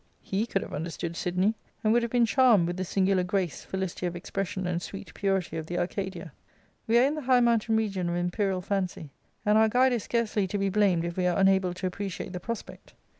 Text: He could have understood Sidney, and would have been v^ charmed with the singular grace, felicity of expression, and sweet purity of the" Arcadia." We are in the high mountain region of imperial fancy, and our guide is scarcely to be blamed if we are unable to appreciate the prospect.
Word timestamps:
He 0.23 0.47
could 0.47 0.63
have 0.63 0.73
understood 0.73 1.15
Sidney, 1.15 1.53
and 1.83 1.93
would 1.93 2.01
have 2.01 2.11
been 2.11 2.23
v^ 2.23 2.27
charmed 2.27 2.65
with 2.65 2.77
the 2.77 2.83
singular 2.83 3.21
grace, 3.21 3.63
felicity 3.63 4.07
of 4.07 4.15
expression, 4.15 4.65
and 4.65 4.81
sweet 4.81 5.13
purity 5.13 5.57
of 5.57 5.67
the" 5.67 5.77
Arcadia." 5.77 6.33
We 6.87 6.97
are 6.97 7.05
in 7.05 7.13
the 7.13 7.21
high 7.21 7.39
mountain 7.39 7.75
region 7.77 8.09
of 8.09 8.15
imperial 8.15 8.61
fancy, 8.61 9.11
and 9.45 9.59
our 9.59 9.69
guide 9.69 9.93
is 9.93 10.01
scarcely 10.03 10.47
to 10.47 10.57
be 10.57 10.69
blamed 10.69 11.05
if 11.05 11.17
we 11.17 11.27
are 11.27 11.37
unable 11.37 11.75
to 11.75 11.85
appreciate 11.85 12.33
the 12.33 12.39
prospect. 12.39 12.95